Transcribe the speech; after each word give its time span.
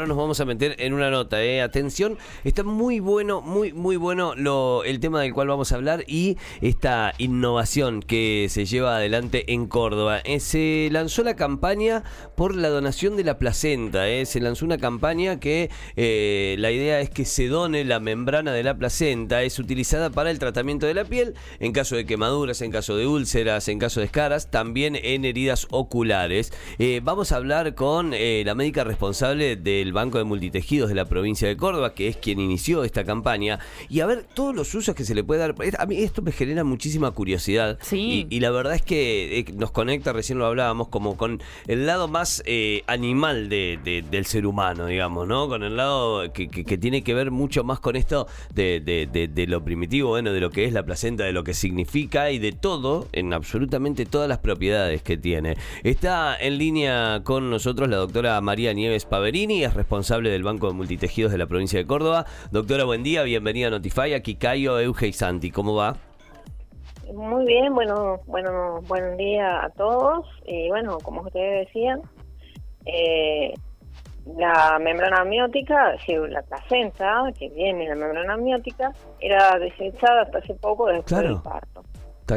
Ahora 0.00 0.08
nos 0.08 0.16
vamos 0.16 0.40
a 0.40 0.46
meter 0.46 0.76
en 0.78 0.94
una 0.94 1.10
nota, 1.10 1.44
eh. 1.44 1.60
Atención, 1.60 2.16
está 2.42 2.62
muy 2.62 3.00
bueno, 3.00 3.42
muy, 3.42 3.74
muy 3.74 3.96
bueno 3.96 4.32
el 4.82 4.98
tema 4.98 5.20
del 5.20 5.34
cual 5.34 5.48
vamos 5.48 5.72
a 5.72 5.74
hablar 5.74 6.04
y 6.06 6.38
esta 6.62 7.12
innovación 7.18 8.00
que 8.00 8.46
se 8.48 8.64
lleva 8.64 8.96
adelante 8.96 9.52
en 9.52 9.66
Córdoba. 9.66 10.20
Eh, 10.24 10.40
se 10.40 10.88
lanzó 10.90 11.22
la 11.22 11.36
campaña 11.36 12.02
por 12.34 12.56
la 12.56 12.70
donación 12.70 13.14
de 13.14 13.24
la 13.24 13.38
placenta. 13.38 14.08
Eh. 14.08 14.24
Se 14.24 14.40
lanzó 14.40 14.64
una 14.64 14.78
campaña 14.78 15.38
que 15.38 15.68
la 16.58 16.70
idea 16.70 17.00
es 17.00 17.10
que 17.10 17.26
se 17.26 17.48
done 17.48 17.84
la 17.84 18.00
membrana 18.00 18.54
de 18.54 18.62
la 18.62 18.78
placenta. 18.78 19.42
Es 19.42 19.58
utilizada 19.58 20.08
para 20.08 20.30
el 20.30 20.38
tratamiento 20.38 20.86
de 20.86 20.94
la 20.94 21.04
piel 21.04 21.34
en 21.58 21.72
caso 21.72 21.94
de 21.94 22.06
quemaduras, 22.06 22.62
en 22.62 22.70
caso 22.70 22.96
de 22.96 23.06
úlceras, 23.06 23.68
en 23.68 23.78
caso 23.78 24.00
de 24.00 24.06
escaras, 24.06 24.50
también 24.50 24.96
en 24.96 25.26
heridas 25.26 25.66
oculares. 25.70 26.54
Vamos 27.02 27.32
a 27.32 27.36
hablar 27.36 27.74
con 27.74 28.12
la 28.12 28.54
médica 28.54 28.82
responsable 28.82 29.56
de 29.56 29.89
el 29.90 29.94
Banco 29.94 30.18
de 30.18 30.24
Multitejidos 30.24 30.88
de 30.88 30.94
la 30.94 31.04
provincia 31.04 31.48
de 31.48 31.56
Córdoba, 31.56 31.94
que 31.94 32.06
es 32.06 32.16
quien 32.16 32.38
inició 32.38 32.84
esta 32.84 33.04
campaña, 33.04 33.58
y 33.88 34.00
a 34.00 34.06
ver 34.06 34.24
todos 34.34 34.54
los 34.54 34.72
usos 34.72 34.94
que 34.94 35.04
se 35.04 35.16
le 35.16 35.24
puede 35.24 35.40
dar. 35.40 35.54
A 35.78 35.86
mí 35.86 35.96
esto 35.98 36.22
me 36.22 36.30
genera 36.30 36.62
muchísima 36.62 37.10
curiosidad. 37.10 37.76
Sí. 37.82 38.26
Y, 38.30 38.40
la 38.40 38.50
verdad 38.50 38.74
es 38.74 38.82
que 38.82 39.40
eh, 39.40 39.44
nos 39.54 39.72
conecta, 39.72 40.12
recién 40.12 40.38
lo 40.38 40.46
hablábamos, 40.46 40.88
como 40.88 41.16
con 41.16 41.42
el 41.66 41.86
lado 41.86 42.06
más 42.06 42.42
eh, 42.46 42.82
animal 42.86 43.48
de, 43.48 44.04
del 44.08 44.26
ser 44.26 44.46
humano, 44.46 44.86
digamos, 44.86 45.26
¿no? 45.26 45.48
Con 45.48 45.64
el 45.64 45.76
lado 45.76 46.32
que, 46.32 46.48
que, 46.48 46.78
tiene 46.78 47.02
que 47.02 47.12
ver 47.12 47.30
mucho 47.30 47.64
más 47.64 47.80
con 47.80 47.96
esto 47.96 48.28
de, 48.54 48.80
de, 48.80 49.46
lo 49.48 49.64
primitivo, 49.64 50.10
bueno, 50.10 50.32
de 50.32 50.40
lo 50.40 50.50
que 50.50 50.64
es 50.64 50.72
la 50.72 50.84
placenta, 50.84 51.24
de 51.24 51.32
lo 51.32 51.42
que 51.42 51.52
significa 51.52 52.30
y 52.30 52.38
de 52.38 52.52
todo, 52.52 53.08
en 53.12 53.32
absolutamente 53.32 54.06
todas 54.06 54.28
las 54.28 54.38
propiedades 54.38 55.02
que 55.02 55.16
tiene. 55.16 55.56
Está 55.82 56.36
en 56.38 56.58
línea 56.58 57.22
con 57.24 57.50
nosotros 57.50 57.88
la 57.88 57.96
doctora 57.96 58.40
María 58.40 58.72
Nieves 58.72 59.04
Paverini, 59.04 59.64
responsable 59.74 60.30
del 60.30 60.42
Banco 60.42 60.68
de 60.68 60.74
Multitejidos 60.74 61.32
de 61.32 61.38
la 61.38 61.46
provincia 61.46 61.78
de 61.78 61.86
Córdoba. 61.86 62.26
Doctora, 62.50 62.84
buen 62.84 63.02
día, 63.02 63.22
bienvenida 63.22 63.68
a 63.68 63.70
Notify. 63.70 64.14
Aquí 64.14 64.36
Cayo, 64.36 64.78
Euge 64.80 65.08
y 65.08 65.12
Santi, 65.12 65.50
¿cómo 65.50 65.74
va? 65.74 65.96
Muy 67.14 67.44
bien, 67.44 67.74
bueno, 67.74 68.20
bueno, 68.26 68.80
buen 68.86 69.16
día 69.16 69.64
a 69.64 69.70
todos. 69.70 70.26
Y 70.46 70.68
bueno, 70.68 70.98
como 70.98 71.22
ustedes 71.22 71.66
decían, 71.66 72.00
eh, 72.86 73.52
la 74.36 74.78
membrana 74.78 75.22
amniótica, 75.22 75.96
la 76.28 76.42
placenta 76.42 77.22
que 77.38 77.48
viene 77.48 77.88
la 77.88 77.94
membrana 77.94 78.34
amniótica, 78.34 78.92
era 79.20 79.58
desechada 79.58 80.22
hasta 80.22 80.38
hace 80.38 80.54
poco 80.54 80.86
después 80.86 81.22
del 81.22 81.40
parto. 81.42 81.69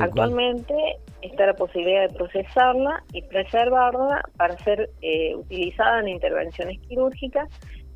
Actualmente 0.01 0.73
está 1.21 1.45
la 1.45 1.53
posibilidad 1.53 2.07
de 2.07 2.15
procesarla 2.15 3.03
y 3.13 3.21
preservarla 3.23 4.23
para 4.37 4.57
ser 4.59 4.89
eh, 5.01 5.35
utilizada 5.35 5.99
en 6.01 6.09
intervenciones 6.09 6.79
quirúrgicas 6.87 7.49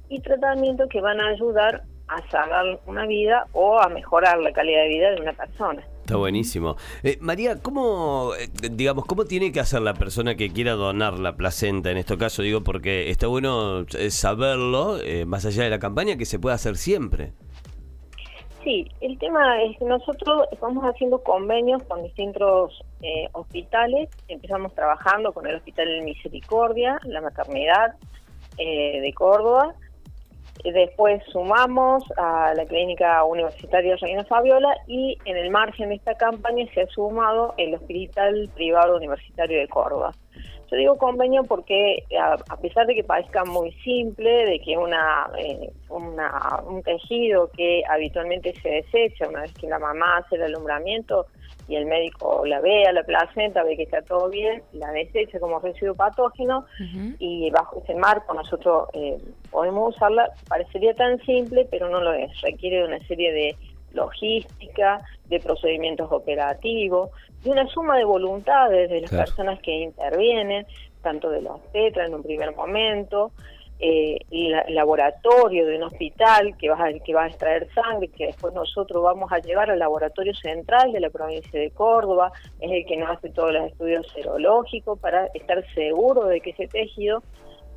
y 0.10 0.20
tratamientos 0.22 0.88
que 0.90 1.02
van 1.02 1.20
a 1.20 1.30
ayudar 1.30 1.84
a 2.08 2.30
salvar 2.30 2.80
una 2.86 3.06
vida 3.06 3.48
o 3.52 3.80
a 3.80 3.90
mejorar 3.90 4.40
la 4.40 4.54
calidad 4.54 4.84
de 4.84 4.88
vida 4.88 5.12
de 5.12 5.22
una 5.22 5.34
persona. 5.34 5.86
Está 6.00 6.16
buenísimo. 6.16 6.78
Eh, 7.04 7.18
María, 7.20 7.62
¿cómo, 7.62 8.32
eh, 8.40 8.48
digamos, 8.72 9.06
cómo 9.06 9.26
tiene 9.26 9.52
que 9.52 9.60
hacer 9.60 9.82
la 9.82 9.94
persona 9.94 10.36
que 10.36 10.50
quiera 10.54 10.72
donar 10.74 11.20
la 11.20 11.36
placenta? 11.36 11.92
En 11.92 11.98
este 11.98 12.18
caso 12.18 12.44
digo 12.44 12.64
porque 12.64 13.10
está 13.10 13.28
bueno 13.28 13.86
saberlo, 14.10 15.00
más 15.26 15.46
allá 15.46 15.64
de 15.66 15.70
la 15.70 15.80
campaña, 15.80 16.16
que 16.16 16.26
se 16.26 16.40
puede 16.40 16.56
hacer 16.56 16.78
siempre. 16.78 17.34
Sí, 18.68 18.86
el 19.00 19.18
tema 19.18 19.64
es 19.64 19.78
que 19.78 19.86
nosotros 19.86 20.46
estamos 20.52 20.84
haciendo 20.84 21.24
convenios 21.24 21.82
con 21.84 22.04
distintos 22.04 22.84
eh, 23.02 23.30
hospitales. 23.32 24.10
Empezamos 24.28 24.76
trabajando 24.76 25.32
con 25.32 25.48
el 25.48 25.56
Hospital 25.56 26.02
Misericordia, 26.04 27.00
la 27.04 27.22
maternidad 27.22 27.96
eh, 28.58 29.00
de 29.00 29.14
Córdoba. 29.14 29.74
Después 30.64 31.24
sumamos 31.32 32.04
a 32.18 32.54
la 32.54 32.66
Clínica 32.66 33.24
Universitaria 33.24 33.96
Reina 33.96 34.24
Fabiola 34.26 34.76
y 34.88 35.18
en 35.26 35.38
el 35.38 35.50
margen 35.50 35.90
de 35.90 35.96
esta 35.96 36.16
campaña 36.16 36.66
se 36.74 36.82
ha 36.82 36.88
sumado 36.88 37.54
el 37.58 37.76
Hospital 37.76 38.50
Privado 38.56 38.98
Universitario 38.98 39.60
de 39.60 39.68
Córdoba. 39.68 40.12
Yo 40.70 40.76
digo 40.76 40.98
convenio 40.98 41.44
porque 41.46 42.04
a, 42.20 42.58
pesar 42.58 42.86
de 42.88 42.96
que 42.96 43.04
parezca 43.04 43.46
muy 43.46 43.72
simple, 43.84 44.46
de 44.46 44.60
que 44.60 44.78
una, 44.78 45.30
eh, 45.38 45.72
una, 45.90 46.62
un 46.68 46.84
tejido 46.84 47.50
que 47.52 47.84
habitualmente 47.90 48.54
se 48.62 48.70
desecha 48.70 49.30
una 49.30 49.42
vez 49.42 49.54
que 49.54 49.68
la 49.68 49.80
mamá 49.80 50.18
hace 50.18 50.36
el 50.36 50.44
alumbramiento 50.44 51.28
y 51.68 51.76
el 51.76 51.86
médico 51.86 52.46
la 52.46 52.62
ve 52.62 52.86
a 52.86 52.94
la 52.94 53.04
placenta, 53.04 53.64
ve 53.64 53.76
que 53.76 53.84
está 53.84 54.02
todo 54.02 54.30
bien, 54.30 54.64
la 54.74 54.92
desecha 54.92 55.40
como 55.40 55.60
residuo 55.60 55.96
patógeno 55.96 56.66
y 57.20 57.50
bajo 57.52 57.82
ese 57.84 57.96
marco 57.96 58.34
nosotros 58.34 58.90
eh, 58.94 59.18
podemos 59.52 59.96
usarla, 59.96 60.32
parecería 60.48 60.94
tan 60.94 61.20
simple, 61.20 61.68
pero 61.70 61.90
no 61.90 62.02
lo 62.02 62.14
es, 62.14 62.30
requiere 62.42 62.78
de 62.78 62.86
una 62.86 63.08
serie 63.08 63.34
de 63.34 63.56
logística, 63.94 65.02
de 65.26 65.40
procedimientos 65.40 66.12
operativos, 66.12 67.10
de 67.44 67.52
una 67.52 67.68
suma 67.68 67.98
de 67.98 68.06
voluntades 68.06 68.90
de 68.90 69.02
las 69.02 69.12
personas 69.12 69.60
que 69.62 69.72
intervienen, 69.72 70.66
tanto 71.02 71.30
de 71.30 71.42
los 71.42 71.62
tetras 71.72 72.08
en 72.08 72.16
un 72.16 72.24
primer 72.24 72.56
momento, 72.56 73.32
eh, 73.80 74.18
el 74.32 74.76
laboratorio 74.76 75.66
de 75.66 75.78
un 75.78 75.84
hospital 75.84 76.58
que 76.58 76.70
va, 76.70 76.92
que 77.06 77.14
va 77.14 77.26
a 77.26 77.28
extraer 77.28 77.68
sangre, 77.74 78.08
que 78.08 78.28
después 78.28 78.54
nosotros 78.54 79.04
vamos 79.04 79.32
a 79.32 79.40
llevar 79.40 79.70
al 79.70 79.80
laboratorio 79.80 80.34
central 80.34 80.92
de 80.92 81.00
la 81.00 81.10
provincia 81.10 81.60
de 81.60 81.72
Córdoba, 81.72 82.32
es 82.60 82.72
el 82.72 82.86
que 82.86 82.98
nos 82.98 83.10
hace 83.10 83.30
todos 83.30 83.54
los 83.54 83.66
estudios 83.66 84.08
serológicos 84.14 85.00
para 85.00 85.28
estar 85.28 85.64
seguro 85.74 86.26
de 86.26 86.42
que 86.42 86.52
ese 86.52 86.68
tejido 86.68 87.22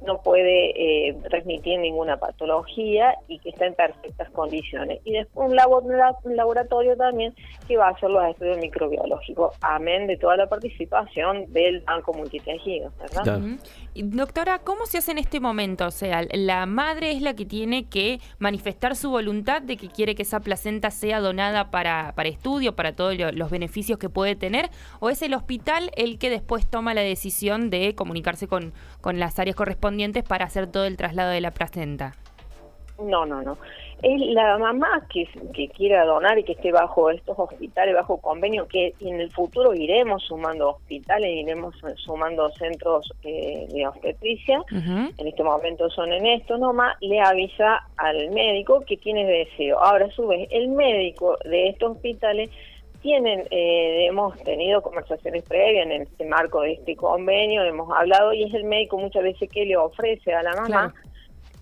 no 0.06 0.22
puede 0.22 1.09
eh, 1.09 1.15
transmitir 1.28 1.78
ninguna 1.78 2.16
patología 2.16 3.15
y 3.28 3.38
que 3.38 3.50
está 3.50 3.66
en 3.66 3.75
perfectas 3.75 4.31
condiciones. 4.31 5.00
Y 5.05 5.12
después 5.12 5.50
un, 5.50 6.37
laboratorio 6.37 6.97
también 6.97 7.34
que 7.69 7.77
va 7.77 7.88
a 7.88 7.91
hacer 7.91 8.11
los 8.11 8.25
estudios 8.25 8.59
microbiológicos, 8.59 9.55
amén 9.61 10.06
de 10.06 10.16
toda 10.16 10.37
la 10.37 10.49
participación 10.49 11.53
del 11.53 11.81
banco 11.81 12.12
multitejido, 12.12 12.93
¿verdad? 12.99 13.41
Doctora, 13.94 14.61
¿cómo 14.61 14.87
se 14.87 14.99
hace 14.99 15.12
en 15.12 15.19
este 15.19 15.41
momento? 15.41 15.87
O 15.87 15.91
sea, 15.91 16.25
la 16.32 16.67
madre 16.67 17.12
es 17.12 17.22
la 17.22 17.34
que 17.34 17.44
tiene 17.44 17.88
que 17.88 18.21
manifestar 18.38 18.97
su 18.97 19.11
voluntad 19.11 19.62
de 19.62 19.77
que 19.77 19.88
quiere 19.88 20.15
que 20.15 20.22
esa 20.22 20.41
placenta 20.41 20.91
sea 20.91 21.21
donada 21.21 21.71
para, 21.71 22.12
para 22.15 22.28
estudio, 22.28 22.77
para 22.77 22.94
todos 22.94 23.17
los 23.34 23.50
beneficios 23.50 23.99
que 23.99 24.09
puede 24.09 24.37
tener, 24.37 24.71
o 25.00 25.11
es 25.11 25.22
el 25.22 25.34
hospital 25.34 25.91
el 25.97 26.19
que 26.19 26.31
después 26.31 26.69
toma 26.69 26.94
la 26.94 27.03
decisión 27.03 27.71
de 27.71 27.94
comunicarse 27.94 28.49
con, 28.49 28.72
con 29.00 29.19
las 29.19 29.38
áreas 29.38 29.56
correspondientes 29.56 29.89
para 30.22 30.44
hacer 30.44 30.66
todo 30.66 30.84
el 30.84 30.96
traslado 30.96 31.30
de 31.30 31.40
la 31.40 31.50
placenta? 31.50 32.14
No, 33.02 33.24
no, 33.24 33.42
no. 33.42 33.56
Es 34.02 34.20
la 34.32 34.56
mamá 34.56 35.06
que, 35.12 35.28
que 35.54 35.68
quiera 35.68 36.04
donar 36.06 36.38
y 36.38 36.44
que 36.44 36.52
esté 36.52 36.72
bajo 36.72 37.10
estos 37.10 37.38
hospitales, 37.38 37.94
bajo 37.94 38.18
convenio, 38.18 38.66
que 38.66 38.94
en 39.00 39.20
el 39.20 39.30
futuro 39.30 39.74
iremos 39.74 40.22
sumando 40.22 40.70
hospitales, 40.70 41.30
iremos 41.30 41.74
sumando 41.96 42.50
centros 42.50 43.12
eh, 43.24 43.66
de 43.70 43.86
obstetricia. 43.86 44.62
En 44.70 45.26
este 45.26 45.42
momento 45.42 45.90
son 45.90 46.12
en 46.12 46.26
esto 46.26 46.56
nomás, 46.56 46.96
le 47.00 47.20
avisa 47.20 47.86
al 47.96 48.30
médico 48.30 48.80
que 48.86 48.96
tiene 48.96 49.26
deseo. 49.26 49.78
Ahora, 49.78 50.06
a 50.06 50.10
su 50.12 50.26
vez, 50.26 50.48
el 50.50 50.68
médico 50.68 51.36
de 51.44 51.68
estos 51.68 51.96
hospitales 51.96 52.50
tienen, 53.00 53.47
eh, 53.50 54.06
hemos 54.06 54.37
tenido 54.43 54.83
conversaciones 54.83 55.43
previas 55.44 55.87
en 55.87 56.03
este 56.03 56.25
marco 56.27 56.61
de 56.62 56.72
este 56.72 56.97
convenio, 56.97 57.65
hemos 57.65 57.91
hablado 57.97 58.33
y 58.33 58.44
es 58.44 58.55
el 58.55 58.65
médico 58.65 58.99
muchas 58.99 59.22
veces 59.22 59.49
que 59.50 59.65
le 59.65 59.77
ofrece 59.77 60.34
a 60.34 60.43
la 60.43 60.55
mamá 60.55 60.94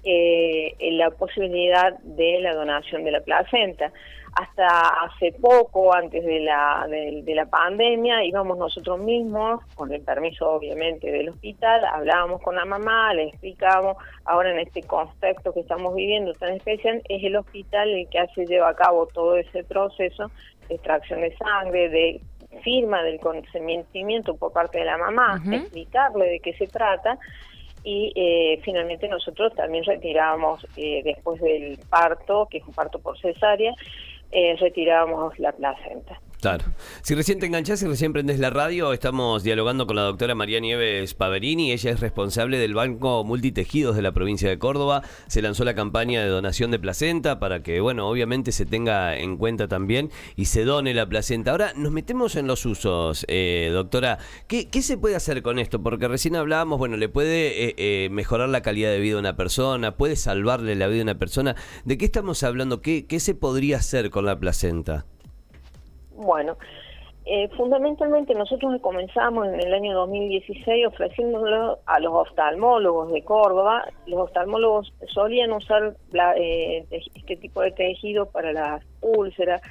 eh, 0.05 0.75
la 0.93 1.11
posibilidad 1.11 1.99
de 2.01 2.41
la 2.41 2.55
donación 2.55 3.05
de 3.05 3.13
la 3.13 3.21
placenta. 3.21 3.93
Hasta 4.35 4.89
hace 5.05 5.33
poco, 5.33 5.93
antes 5.93 6.25
de 6.25 6.41
la, 6.41 6.87
de, 6.89 7.35
la 7.35 7.47
pandemia, 7.47 8.25
íbamos 8.25 8.57
nosotros 8.57 9.01
mismos, 9.01 9.65
con 9.75 9.93
el 9.93 10.01
permiso 10.03 10.49
obviamente 10.51 11.11
del 11.11 11.31
hospital, 11.31 11.85
hablábamos 11.85 12.41
con 12.43 12.55
la 12.55 12.65
mamá, 12.65 13.13
le 13.15 13.25
explicábamos, 13.25 13.97
ahora 14.25 14.53
en 14.53 14.61
este 14.61 14.83
contexto 14.83 15.53
que 15.53 15.61
estamos 15.61 15.95
viviendo 15.95 16.33
tan 16.35 16.55
especial, 16.55 17.03
es 17.09 17.25
el 17.25 17.37
hospital 17.37 17.89
el 17.89 18.09
que 18.09 18.21
hace, 18.21 18.47
lleva 18.47 18.69
a 18.69 18.77
cabo 18.77 19.07
todo 19.07 19.37
ese 19.37 19.65
proceso 19.65 20.31
de 20.58 20.58
extracción 20.69 21.21
de 21.21 21.37
sangre, 21.37 21.89
de 21.89 22.21
firma 22.63 23.03
del 23.03 23.21
consentimiento 23.21 24.37
por 24.37 24.53
parte 24.53 24.79
de 24.79 24.85
la 24.85 24.99
mamá, 24.99 25.43
explicarle 25.51 26.27
de 26.27 26.41
qué 26.41 26.55
se 26.55 26.67
trata 26.67 27.19
y 27.85 28.13
eh, 28.17 28.61
finalmente 28.65 29.09
nosotros 29.09 29.55
también 29.55 29.85
retiramos 29.85 30.67
eh, 30.77 31.03
después 31.05 31.41
del 31.41 31.79
parto, 31.89 32.47
que 32.51 32.59
es 32.59 32.65
un 32.67 32.75
parto 32.75 32.99
por 32.99 33.19
cesárea, 33.19 33.75
eh, 34.31 34.57
retiramos 34.59 35.39
la 35.39 35.53
placenta. 35.53 36.21
Claro. 36.41 36.67
Si 37.03 37.17
recién 37.17 37.41
te 37.41 37.47
enganchás 37.47 37.83
y 37.83 37.87
recién 37.87 38.13
prendés 38.13 38.39
la 38.39 38.51
radio, 38.51 38.93
estamos 38.93 39.43
dialogando 39.43 39.89
con 39.89 39.97
la 39.97 40.03
doctora 40.03 40.37
María 40.37 40.61
Nieves 40.61 41.15
Paverini. 41.15 41.73
Ella 41.73 41.91
es 41.91 41.99
responsable 41.99 42.59
del 42.59 42.75
Banco 42.75 43.25
Multitejidos 43.25 43.97
de 43.97 44.03
la 44.03 44.13
provincia 44.13 44.49
de 44.49 44.57
Córdoba. 44.57 45.03
Se 45.27 45.43
lanzó 45.43 45.65
la 45.65 45.75
campaña 45.75 46.23
de 46.23 46.29
donación 46.29 46.71
de 46.71 46.79
placenta 46.79 47.41
para 47.41 47.65
que, 47.65 47.81
bueno, 47.81 48.09
obviamente 48.09 48.53
se 48.53 48.67
tenga 48.67 49.17
en 49.17 49.37
cuenta 49.37 49.67
también 49.67 50.13
y 50.37 50.45
se 50.45 50.65
done 50.65 50.95
la 50.95 51.09
placenta. 51.09 51.51
Ahora 51.51 51.73
nos 51.75 51.91
metemos 51.91 52.37
en 52.37 52.47
los 52.47 52.65
usos, 52.67 53.25
eh, 53.27 53.71
doctora. 53.73 54.19
¿Qué, 54.47 54.69
¿Qué, 54.69 54.83
se 54.83 54.97
puede 54.97 55.17
hacer 55.17 55.43
con 55.43 55.59
esto? 55.59 55.83
Porque 55.83 56.07
recién 56.07 56.37
hablábamos, 56.37 56.79
bueno, 56.79 56.97
le 56.97 57.09
puede 57.09 57.65
eh, 57.65 57.75
eh, 57.79 58.09
mejorar 58.11 58.49
la 58.49 58.63
calidad 58.63 58.91
de 58.91 59.01
vida 59.01 59.17
a 59.17 59.21
una 59.21 59.37
persona, 59.37 59.97
puede 59.97 60.15
salvarle 60.15 60.77
la 60.77 60.87
vida 60.87 61.01
a 61.01 61.03
una 61.03 61.19
persona. 61.19 61.57
¿De 61.85 61.99
qué 61.99 62.05
estamos 62.05 62.45
hablando? 62.45 62.81
¿Qué, 62.81 63.07
qué 63.07 63.19
se 63.19 63.35
podría 63.35 63.79
hacer 63.79 64.11
con 64.11 64.25
la 64.25 64.39
placenta? 64.39 65.05
Bueno, 66.19 66.59
eh, 67.25 67.49
fundamentalmente 67.57 68.35
nosotros 68.35 68.81
comenzamos 68.81 69.47
en 69.47 69.61
el 69.61 69.73
año 69.73 69.95
2016 69.95 70.89
ofreciéndolo 70.89 71.79
a 71.87 72.01
los 72.01 72.13
oftalmólogos 72.13 73.13
de 73.13 73.23
Córdoba. 73.23 73.85
Los 74.07 74.23
oftalmólogos 74.23 74.93
solían 75.15 75.53
usar 75.53 75.95
eh, 76.37 76.85
este 76.91 77.37
tipo 77.37 77.63
de 77.63 77.71
tejido 77.71 78.27
para 78.27 78.53
las 78.53 78.85
úlceras, 79.01 79.63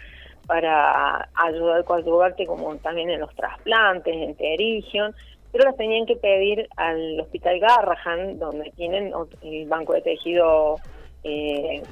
para 0.48 1.30
ayudar 1.36 1.84
coadyuvarte 1.84 2.46
como 2.46 2.74
también 2.78 3.10
en 3.10 3.20
los 3.20 3.36
trasplantes, 3.36 4.16
en 4.16 4.36
terigion, 4.36 5.14
pero 5.52 5.66
las 5.66 5.76
tenían 5.76 6.06
que 6.06 6.16
pedir 6.16 6.70
al 6.78 7.20
Hospital 7.20 7.60
Garrahan, 7.60 8.40
donde 8.40 8.72
tienen 8.78 9.12
el 9.42 9.68
banco 9.68 9.92
de 9.92 10.02
tejido 10.02 10.78
eh, 11.24 11.84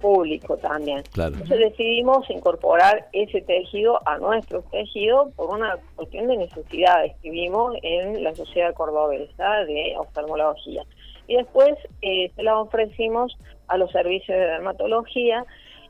público 0.00 0.56
también. 0.58 1.02
Entonces 1.16 1.58
decidimos 1.58 2.28
incorporar 2.28 3.08
ese 3.12 3.40
tejido 3.42 4.00
a 4.06 4.18
nuestro 4.18 4.62
tejido 4.62 5.30
por 5.36 5.50
una 5.50 5.78
cuestión 5.96 6.26
de 6.28 6.36
necesidades 6.36 7.14
que 7.22 7.30
vimos 7.30 7.76
en 7.82 8.22
la 8.22 8.34
Sociedad 8.34 8.74
Cordobesa 8.74 9.64
de 9.66 9.94
Oftalmología. 9.96 10.84
Y 11.26 11.36
después 11.36 11.74
eh, 12.02 12.30
se 12.34 12.42
la 12.42 12.58
ofrecimos 12.58 13.36
a 13.68 13.78
los 13.78 13.90
servicios 13.90 14.36
de 14.36 14.44
dermatología, 14.44 15.44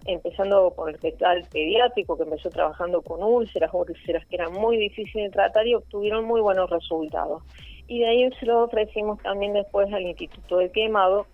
empezando 0.07 0.73
por 0.77 0.91
el 0.91 0.97
hospital 0.97 1.45
pediátrico 1.51 2.17
que 2.17 2.25
empezó 2.25 2.51
trabajando 2.51 3.03
con 3.03 3.23
úlceras, 3.23 3.71
úlceras 3.73 4.25
que 4.27 4.37
eran 4.37 4.53
muy 4.53 4.77
difíciles 4.77 5.31
de 5.31 5.31
tratar 5.31 5.67
y 5.67 5.75
obtuvieron 5.75 6.25
muy 6.25 6.41
buenos 6.41 6.71
resultados. 6.71 7.43
Y 7.87 8.01
de 8.01 8.07
ahí 8.07 8.31
se 8.39 8.47
lo 8.47 8.65
ofrecimos 8.65 9.21
también 9.23 9.53
después 9.53 9.93
al 9.93 10.03
Instituto 10.03 10.59
de 10.59 10.71
Quemado, 10.71 11.27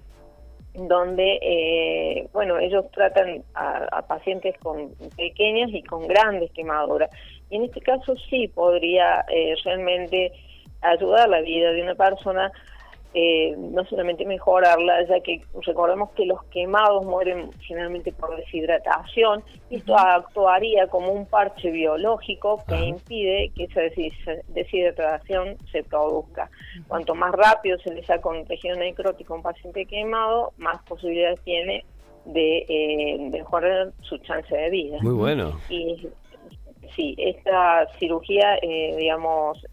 donde, 0.75 1.39
eh, 1.43 2.29
bueno, 2.33 2.59
ellos 2.59 2.91
tratan 2.93 3.43
a, 3.55 4.03
pacientes 4.03 4.57
con 4.59 4.91
pequeñas 5.17 5.71
y 5.73 5.83
con 5.83 6.07
grandes 6.07 6.51
quemaduras. 6.53 7.11
Y 7.51 7.57
en 7.57 7.65
este 7.65 7.81
caso 7.81 8.15
sí 8.29 8.49
podría 8.49 9.25
eh, 9.29 9.55
realmente 9.65 10.33
ayudar 10.83 11.29
la 11.29 11.41
vida 11.41 11.73
de 11.73 11.83
una 11.83 11.95
persona 11.95 12.53
eh, 13.13 13.55
no 13.59 13.85
solamente 13.87 14.25
mejorarla, 14.25 15.05
ya 15.07 15.21
que 15.21 15.43
recordemos 15.67 16.11
que 16.13 16.27
los 16.27 16.45
quemados 16.45 17.05
mueren 17.05 17.51
generalmente 17.61 18.13
por 18.13 18.37
deshidratación, 18.37 19.43
y 19.69 19.77
esto 19.77 19.97
actuaría 19.97 20.87
como 20.87 21.13
un 21.13 21.27
parche 21.27 21.71
biológico 21.71 22.63
que 22.69 22.77
impide 22.77 23.51
que 23.57 23.65
esa 23.65 23.81
deshidratación 24.49 25.57
se 25.73 25.83
produzca. 25.83 26.51
Cuanto 26.87 27.15
más 27.15 27.33
rápido 27.33 27.79
se 27.79 27.93
le 27.93 28.05
saca 28.05 28.29
un 28.29 28.45
tejido 28.45 28.77
necrótico 28.77 29.35
a 29.35 29.39
un 29.39 29.43
paciente 29.43 29.87
quemado, 29.87 30.53
más 30.57 30.81
posibilidades 30.85 31.41
tiene 31.41 31.85
de 32.27 32.65
eh, 32.69 33.19
mejorar 33.33 33.93
su 34.03 34.19
chance 34.19 34.55
de 34.55 34.71
vida. 34.71 34.99
Muy 35.01 35.15
bueno. 35.15 35.59
Y 35.69 36.09
sí, 36.95 37.15
esta 37.19 37.89
cirugía, 37.99 38.57
eh, 38.63 38.95
digamos, 38.97 39.67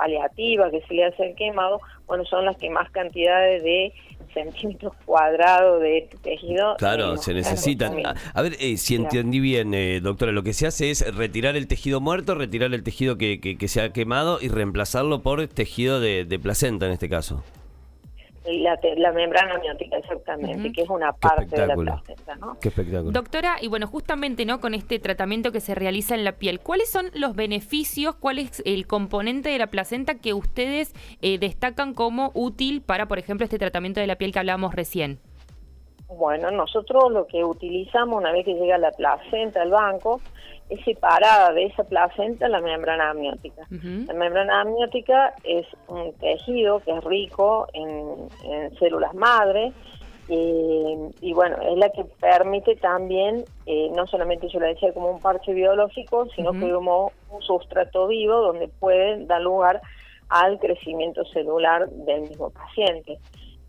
paliativa 0.00 0.70
que 0.70 0.80
se 0.88 0.94
le 0.94 1.04
hace 1.04 1.22
al 1.22 1.34
quemado, 1.34 1.78
bueno, 2.06 2.24
son 2.24 2.46
las 2.46 2.56
que 2.56 2.70
más 2.70 2.90
cantidades 2.90 3.62
de 3.62 3.92
centímetros 4.32 4.94
cuadrados 5.04 5.82
de 5.82 5.98
este 5.98 6.16
tejido. 6.18 6.76
Claro, 6.78 7.18
se 7.18 7.34
necesitan. 7.34 7.98
A, 8.06 8.42
ver, 8.42 8.54
eh, 8.60 8.78
si 8.78 8.94
entendí 8.94 9.40
bien, 9.40 9.74
eh, 9.74 10.00
doctora, 10.00 10.32
lo 10.32 10.42
que 10.42 10.54
se 10.54 10.66
hace 10.66 10.90
es 10.90 11.14
retirar 11.14 11.54
el 11.56 11.66
tejido 11.68 12.00
muerto, 12.00 12.34
retirar 12.34 12.72
el 12.72 12.82
tejido 12.82 13.18
que, 13.18 13.40
que, 13.40 13.68
se 13.68 13.82
ha 13.82 13.92
quemado 13.92 14.38
y 14.40 14.48
reemplazarlo 14.48 15.20
por 15.22 15.46
tejido 15.48 16.00
de 16.00 16.38
placenta 16.42 16.86
en 16.86 16.92
este 16.92 17.10
caso. 17.10 17.44
La, 18.46 19.12
membrana 19.12 19.54
amniótica, 19.54 19.98
exactamente, 19.98 20.72
que 20.72 20.82
es 20.82 20.88
una 20.88 21.12
parte 21.12 21.60
de 21.60 21.66
la 21.66 21.74
placenta, 21.74 22.36
¿no? 22.36 22.58
Qué 22.58 22.68
espectáculo. 22.68 23.12
Doctora, 23.12 23.56
y 23.60 23.68
bueno, 23.68 23.86
justamente, 23.86 24.46
¿no? 24.46 24.60
Con 24.60 24.72
este 24.72 24.98
tratamiento 24.98 25.52
que 25.52 25.60
se 25.60 25.74
realiza 25.74 26.14
en 26.14 26.24
la 26.24 26.32
piel, 26.32 26.58
¿cuáles 26.58 26.90
son 26.90 27.10
los 27.14 27.36
beneficios, 27.36 28.16
cuál 28.16 28.38
es 28.38 28.62
el 28.64 28.86
componente 28.86 29.50
de 29.50 29.58
la 29.58 29.66
placenta 29.66 30.14
que 30.14 30.32
ustedes 30.32 30.94
eh, 31.20 31.38
destacan 31.38 31.92
como 31.92 32.30
útil 32.34 32.80
para, 32.80 33.06
por 33.06 33.18
ejemplo, 33.18 33.44
este 33.44 33.58
tratamiento 33.58 34.00
de 34.00 34.06
la 34.06 34.16
piel 34.16 34.32
que 34.32 34.38
hablábamos 34.38 34.74
recién? 34.74 35.18
Bueno, 36.08 36.50
nosotros 36.50 37.12
lo 37.12 37.26
que 37.26 37.44
utilizamos 37.44 38.18
una 38.18 38.32
vez 38.32 38.44
que 38.44 38.54
llega 38.54 38.78
la 38.78 38.90
placenta 38.90 39.62
al 39.62 39.70
banco 39.70 40.20
es 40.70 40.84
separada 40.84 41.52
de 41.52 41.66
esa 41.66 41.84
placenta 41.84 42.48
la 42.48 42.60
membrana 42.60 43.10
amniótica. 43.10 43.66
La 43.70 44.14
membrana 44.14 44.60
amniótica 44.62 45.34
es 45.44 45.66
un 45.88 46.12
tejido 46.14 46.80
que 46.80 46.92
es 46.92 47.04
rico 47.04 47.66
en, 47.72 48.28
células 48.78 49.12
madre 49.14 49.72
y 50.28 51.32
bueno, 51.32 51.56
es 51.60 51.76
la 51.76 51.90
que 51.90 52.04
permite 52.20 52.76
también, 52.76 53.44
eh, 53.66 53.90
no 53.96 54.06
solamente 54.06 54.48
yo 54.48 54.60
la 54.60 54.68
decía 54.68 54.92
como 54.94 55.10
un 55.10 55.20
parche 55.20 55.52
biológico, 55.52 56.28
sino 56.36 56.50
como 56.50 57.10
un 57.30 57.42
sustrato 57.42 58.06
vivo 58.06 58.36
donde 58.36 58.68
puede 58.68 59.26
dar 59.26 59.40
lugar 59.40 59.80
al 60.28 60.60
crecimiento 60.60 61.24
celular 61.24 61.88
del 61.90 62.22
mismo 62.22 62.50
paciente. 62.50 63.18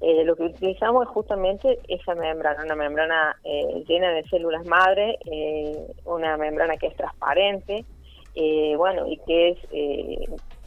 Eh, 0.01 0.23
lo 0.23 0.35
que 0.35 0.43
utilizamos 0.43 1.03
es 1.03 1.09
justamente 1.09 1.77
esa 1.87 2.15
membrana, 2.15 2.63
una 2.63 2.75
membrana 2.75 3.37
eh, 3.43 3.83
llena 3.87 4.09
de 4.09 4.23
células 4.23 4.65
madre, 4.65 5.19
eh, 5.31 5.77
una 6.05 6.37
membrana 6.37 6.75
que 6.77 6.87
es 6.87 6.95
transparente, 6.95 7.85
bueno, 8.77 9.07
y 9.07 9.17
que 9.27 9.49
es, 9.49 9.57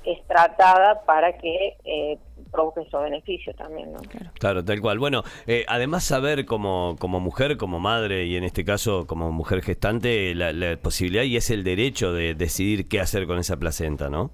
es 0.04 0.26
tratada 0.28 1.00
para 1.04 1.36
que 1.38 2.19
provoque 2.52 2.82
esos 2.82 3.02
beneficios 3.02 3.56
también, 3.56 3.92
¿no? 3.92 4.00
Claro. 4.38 4.62
tal 4.64 4.81
cual. 4.81 4.98
Bueno, 4.98 5.22
además 5.66 6.04
saber 6.04 6.44
como, 6.44 6.94
como 7.00 7.20
mujer, 7.20 7.56
como 7.56 7.81
madre 7.81 8.26
y 8.26 8.36
en 8.36 8.44
este 8.44 8.64
caso 8.64 9.06
como 9.06 9.32
mujer 9.32 9.62
gestante, 9.62 10.34
la, 10.34 10.52
la 10.52 10.76
posibilidad 10.76 11.25
y 11.25 11.36
es 11.36 11.50
el 11.50 11.64
derecho 11.64 12.12
de 12.12 12.34
decidir 12.34 12.86
qué 12.86 13.00
hacer 13.00 13.26
con 13.26 13.38
esa 13.38 13.56
placenta, 13.56 14.10
¿no? 14.10 14.31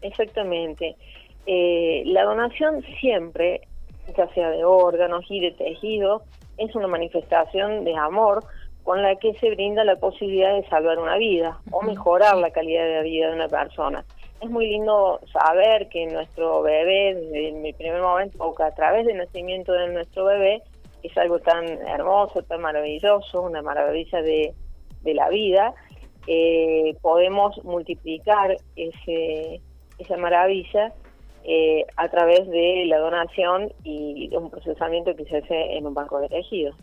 Exactamente. 0.00 0.96
la 1.46 2.22
donación 2.22 2.82
siempre 3.00 3.62
ya 4.16 4.28
sea 4.34 4.50
de 4.50 4.64
órganos 4.64 5.24
y 5.28 5.40
de 5.40 5.52
tejido, 5.52 6.22
es 6.58 6.74
una 6.74 6.86
manifestación 6.86 7.84
de 7.84 7.96
amor 7.96 8.44
con 8.82 9.02
la 9.02 9.16
que 9.16 9.32
se 9.34 9.50
brinda 9.50 9.82
la 9.84 9.96
posibilidad 9.96 10.54
de 10.54 10.68
salvar 10.68 10.98
una 10.98 11.16
vida 11.16 11.58
o 11.70 11.82
mejorar 11.82 12.36
la 12.36 12.50
calidad 12.50 12.84
de 12.84 13.02
vida 13.02 13.28
de 13.28 13.34
una 13.34 13.48
persona. 13.48 14.04
Es 14.40 14.50
muy 14.50 14.68
lindo 14.68 15.20
saber 15.32 15.88
que 15.88 16.06
nuestro 16.06 16.62
bebé, 16.62 17.14
desde 17.14 17.68
el 17.68 17.74
primer 17.74 18.02
momento, 18.02 18.44
o 18.44 18.54
que 18.54 18.62
a 18.62 18.74
través 18.74 19.06
del 19.06 19.16
nacimiento 19.16 19.72
de 19.72 19.88
nuestro 19.88 20.26
bebé, 20.26 20.62
es 21.02 21.16
algo 21.16 21.38
tan 21.38 21.64
hermoso, 21.86 22.42
tan 22.42 22.60
maravilloso, 22.60 23.42
una 23.42 23.62
maravilla 23.62 24.20
de, 24.20 24.54
de 25.02 25.14
la 25.14 25.28
vida, 25.30 25.74
eh, 26.26 26.96
podemos 27.02 27.62
multiplicar 27.64 28.56
ese, 28.76 29.60
esa 29.98 30.16
maravilla 30.16 30.92
eh, 31.44 31.84
a 31.96 32.08
través 32.08 32.48
de 32.48 32.86
la 32.86 32.98
donación 32.98 33.72
y 33.84 34.34
un 34.34 34.50
procesamiento 34.50 35.14
que 35.14 35.26
se 35.26 35.38
hace 35.38 35.76
en 35.76 35.86
un 35.86 35.92
banco 35.92 36.18
de 36.18 36.28
tejidos. 36.28 36.74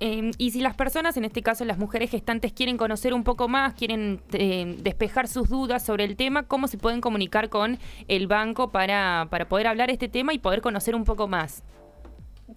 Em, 0.00 0.32
y 0.36 0.50
si 0.50 0.60
las 0.60 0.74
personas, 0.74 1.16
en 1.16 1.24
este 1.24 1.42
caso 1.42 1.64
las 1.64 1.78
mujeres 1.78 2.10
gestantes, 2.10 2.52
quieren 2.52 2.76
conocer 2.76 3.14
un 3.14 3.22
poco 3.22 3.46
más, 3.48 3.74
quieren 3.74 4.20
eh, 4.32 4.74
despejar 4.78 5.28
sus 5.28 5.48
dudas 5.48 5.84
sobre 5.84 6.02
el 6.04 6.16
tema, 6.16 6.48
¿cómo 6.48 6.66
se 6.66 6.76
pueden 6.76 7.00
comunicar 7.00 7.48
con 7.48 7.78
el 8.08 8.26
banco 8.26 8.72
para, 8.72 9.28
para 9.30 9.48
poder 9.48 9.68
hablar 9.68 9.90
este 9.90 10.08
tema 10.08 10.34
y 10.34 10.38
poder 10.38 10.60
conocer 10.60 10.96
un 10.96 11.04
poco 11.04 11.28
más? 11.28 11.62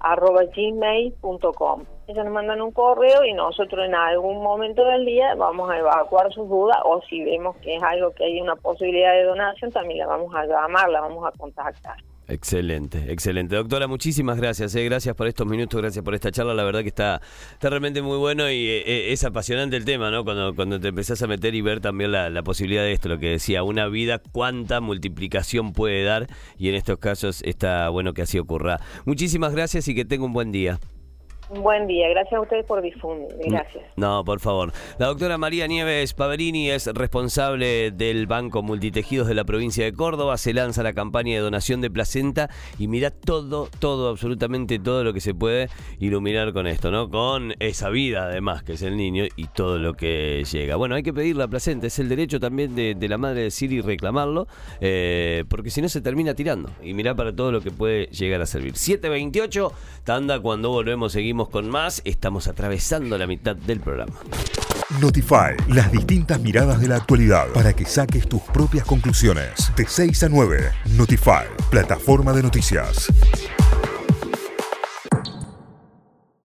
arroba 0.00 0.42
gmail.com. 0.44 1.84
Ellos 2.06 2.24
nos 2.24 2.34
mandan 2.34 2.60
un 2.60 2.72
correo 2.72 3.24
y 3.24 3.34
nosotros 3.34 3.86
en 3.86 3.94
algún 3.94 4.42
momento 4.42 4.84
del 4.84 5.04
día 5.04 5.34
vamos 5.36 5.70
a 5.70 5.78
evacuar 5.78 6.32
sus 6.32 6.48
dudas 6.48 6.78
o 6.84 7.00
si 7.02 7.22
vemos 7.22 7.56
que 7.58 7.76
es 7.76 7.82
algo 7.82 8.10
que 8.12 8.24
hay 8.24 8.40
una 8.40 8.56
posibilidad 8.56 9.12
de 9.12 9.24
donación, 9.24 9.70
también 9.70 9.98
la 9.98 10.06
vamos 10.06 10.34
a 10.34 10.44
llamar, 10.46 10.88
la 10.88 11.02
vamos 11.02 11.24
a 11.26 11.36
contactar. 11.38 11.96
Excelente, 12.30 13.10
excelente. 13.10 13.56
Doctora, 13.56 13.88
muchísimas 13.88 14.36
gracias. 14.36 14.72
Eh. 14.76 14.84
Gracias 14.84 15.16
por 15.16 15.26
estos 15.26 15.48
minutos, 15.48 15.80
gracias 15.80 16.04
por 16.04 16.14
esta 16.14 16.30
charla. 16.30 16.54
La 16.54 16.62
verdad 16.62 16.82
que 16.82 16.88
está, 16.88 17.20
está 17.52 17.70
realmente 17.70 18.02
muy 18.02 18.18
bueno 18.18 18.48
y 18.48 18.68
eh, 18.68 18.82
eh, 18.86 19.12
es 19.12 19.24
apasionante 19.24 19.76
el 19.76 19.84
tema, 19.84 20.12
¿no? 20.12 20.22
Cuando, 20.22 20.54
cuando 20.54 20.78
te 20.78 20.88
empezás 20.88 21.20
a 21.22 21.26
meter 21.26 21.56
y 21.56 21.60
ver 21.60 21.80
también 21.80 22.12
la, 22.12 22.30
la, 22.30 22.44
posibilidad 22.44 22.84
de 22.84 22.92
esto, 22.92 23.08
lo 23.08 23.18
que 23.18 23.30
decía, 23.30 23.64
una 23.64 23.88
vida, 23.88 24.20
cuánta 24.20 24.80
multiplicación 24.80 25.72
puede 25.72 26.04
dar 26.04 26.28
y 26.56 26.68
en 26.68 26.76
estos 26.76 26.98
casos 26.98 27.42
está 27.42 27.88
bueno 27.88 28.14
que 28.14 28.22
así 28.22 28.38
ocurra. 28.38 28.78
Muchísimas 29.06 29.52
gracias 29.52 29.88
y 29.88 29.96
que 29.96 30.04
tenga 30.04 30.24
un 30.24 30.32
buen 30.32 30.52
día. 30.52 30.78
Buen 31.52 31.88
día, 31.88 32.08
gracias 32.10 32.34
a 32.34 32.42
ustedes 32.42 32.64
por 32.64 32.80
difundir. 32.80 33.36
Gracias. 33.46 33.82
No, 33.96 34.22
por 34.24 34.38
favor. 34.38 34.72
La 34.98 35.06
doctora 35.06 35.36
María 35.36 35.66
Nieves 35.66 36.14
Paverini 36.14 36.70
es 36.70 36.86
responsable 36.86 37.90
del 37.90 38.28
Banco 38.28 38.62
Multitejidos 38.62 39.26
de 39.26 39.34
la 39.34 39.42
provincia 39.42 39.84
de 39.84 39.92
Córdoba. 39.92 40.36
Se 40.36 40.54
lanza 40.54 40.84
la 40.84 40.92
campaña 40.92 41.34
de 41.34 41.40
donación 41.40 41.80
de 41.80 41.90
placenta 41.90 42.50
y 42.78 42.86
mira 42.86 43.10
todo, 43.10 43.68
todo, 43.80 44.10
absolutamente 44.10 44.78
todo 44.78 45.02
lo 45.02 45.12
que 45.12 45.20
se 45.20 45.34
puede 45.34 45.68
iluminar 45.98 46.52
con 46.52 46.68
esto, 46.68 46.92
¿no? 46.92 47.10
Con 47.10 47.52
esa 47.58 47.90
vida, 47.90 48.26
además, 48.26 48.62
que 48.62 48.74
es 48.74 48.82
el 48.82 48.96
niño 48.96 49.24
y 49.34 49.46
todo 49.48 49.78
lo 49.78 49.94
que 49.94 50.44
llega. 50.44 50.76
Bueno, 50.76 50.94
hay 50.94 51.02
que 51.02 51.12
pedir 51.12 51.34
la 51.34 51.48
placenta, 51.48 51.88
es 51.88 51.98
el 51.98 52.08
derecho 52.08 52.38
también 52.38 52.76
de, 52.76 53.08
la 53.08 53.18
madre 53.18 53.42
decir 53.42 53.72
y 53.72 53.80
reclamarlo, 53.80 54.46
eh, 54.80 55.42
porque 55.48 55.70
si 55.70 55.82
no 55.82 55.88
se 55.88 56.00
termina 56.00 56.34
tirando. 56.34 56.70
Y 56.80 56.94
mira 56.94 57.16
para 57.16 57.34
todo 57.34 57.50
lo 57.50 57.60
que 57.60 57.72
puede 57.72 58.06
llegar 58.06 58.40
a 58.40 58.46
servir. 58.46 58.76
728, 58.76 59.72
tanda, 60.04 60.38
cuando 60.38 60.70
volvemos, 60.70 61.16
con 61.48 61.68
más. 61.68 62.02
Estamos 62.04 62.48
atravesando 62.48 63.16
la 63.18 63.26
mitad 63.26 63.56
del 63.56 63.80
programa. 63.80 64.14
Notify, 65.00 65.56
las 65.68 65.92
distintas 65.92 66.40
miradas 66.40 66.80
de 66.80 66.88
la 66.88 66.96
actualidad 66.96 67.48
para 67.54 67.72
que 67.72 67.84
saques 67.84 68.28
tus 68.28 68.42
propias 68.42 68.84
conclusiones. 68.84 69.72
De 69.76 69.86
6 69.86 70.24
a 70.24 70.28
9, 70.28 70.72
Notify, 70.96 71.46
plataforma 71.70 72.32
de 72.32 72.42
noticias. 72.42 73.08